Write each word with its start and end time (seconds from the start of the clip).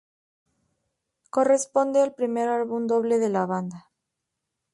Corresponde 1.29 2.01
al 2.01 2.15
primer 2.15 2.49
álbum 2.49 2.87
doble 2.87 3.19
de 3.19 3.29
la 3.29 3.45
banda. 3.45 3.91